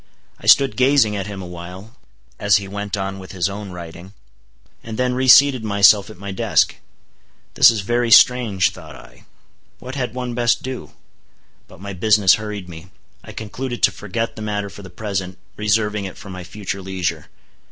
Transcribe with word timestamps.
I 0.39 0.47
stood 0.47 0.77
gazing 0.77 1.15
at 1.15 1.27
him 1.27 1.43
awhile, 1.43 1.95
as 2.39 2.55
he 2.55 2.67
went 2.67 2.97
on 2.97 3.19
with 3.19 3.33
his 3.33 3.47
own 3.47 3.69
writing, 3.69 4.13
and 4.83 4.97
then 4.97 5.13
reseated 5.13 5.63
myself 5.63 6.09
at 6.09 6.17
my 6.17 6.31
desk. 6.31 6.77
This 7.53 7.69
is 7.69 7.81
very 7.81 8.09
strange, 8.09 8.71
thought 8.71 8.95
I. 8.95 9.25
What 9.77 9.93
had 9.93 10.15
one 10.15 10.33
best 10.33 10.63
do? 10.63 10.93
But 11.67 11.81
my 11.81 11.93
business 11.93 12.33
hurried 12.41 12.67
me. 12.67 12.89
I 13.23 13.31
concluded 13.31 13.83
to 13.83 13.91
forget 13.91 14.35
the 14.35 14.41
matter 14.41 14.71
for 14.71 14.81
the 14.81 14.89
present, 14.89 15.37
reserving 15.55 16.05
it 16.05 16.17
for 16.17 16.31
my 16.31 16.43
future 16.43 16.81
leisure. 16.81 17.27